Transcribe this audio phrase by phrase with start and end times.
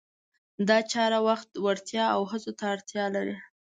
[0.67, 3.35] دا چاره وخت، وړتیا او هڅو ته اړتیا لري.